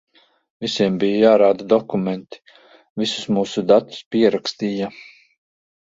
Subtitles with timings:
[0.63, 2.41] Visiem bija jārāda dokumenti,
[3.03, 4.91] visus mūsu datus pierakstīja.